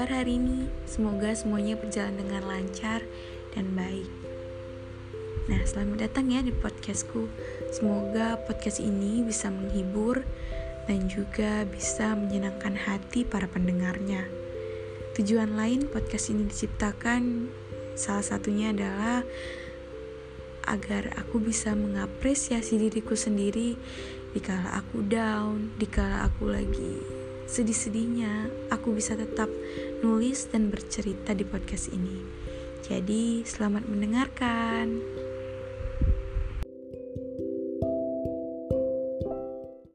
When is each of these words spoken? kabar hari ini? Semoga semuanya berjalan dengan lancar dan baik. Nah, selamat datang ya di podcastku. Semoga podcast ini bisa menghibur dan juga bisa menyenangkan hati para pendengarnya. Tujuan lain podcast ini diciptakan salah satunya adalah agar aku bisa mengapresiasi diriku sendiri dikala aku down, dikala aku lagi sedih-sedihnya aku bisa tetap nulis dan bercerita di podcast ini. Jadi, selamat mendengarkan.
kabar 0.00 0.06
hari 0.10 0.38
ini? 0.38 0.70
Semoga 0.86 1.34
semuanya 1.34 1.76
berjalan 1.76 2.16
dengan 2.18 2.46
lancar 2.48 3.02
dan 3.52 3.74
baik. 3.76 4.08
Nah, 5.50 5.60
selamat 5.66 6.08
datang 6.08 6.30
ya 6.30 6.40
di 6.40 6.54
podcastku. 6.54 7.26
Semoga 7.74 8.38
podcast 8.46 8.78
ini 8.78 9.20
bisa 9.26 9.50
menghibur 9.50 10.22
dan 10.88 11.10
juga 11.10 11.66
bisa 11.68 12.16
menyenangkan 12.16 12.76
hati 12.76 13.28
para 13.28 13.50
pendengarnya. 13.50 14.24
Tujuan 15.18 15.58
lain 15.58 15.90
podcast 15.90 16.32
ini 16.32 16.46
diciptakan 16.46 17.50
salah 17.98 18.22
satunya 18.24 18.72
adalah 18.72 19.20
agar 20.70 21.12
aku 21.18 21.42
bisa 21.42 21.74
mengapresiasi 21.74 22.78
diriku 22.78 23.18
sendiri 23.18 23.74
dikala 24.32 24.80
aku 24.80 25.02
down, 25.02 25.74
dikala 25.82 26.30
aku 26.30 26.46
lagi 26.46 27.19
sedih-sedihnya 27.50 28.46
aku 28.70 28.94
bisa 28.94 29.18
tetap 29.18 29.50
nulis 30.06 30.46
dan 30.54 30.70
bercerita 30.70 31.34
di 31.34 31.42
podcast 31.42 31.90
ini. 31.90 32.22
Jadi, 32.86 33.42
selamat 33.42 33.90
mendengarkan. 33.90 35.19